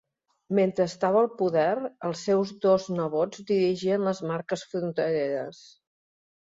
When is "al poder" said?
1.23-1.67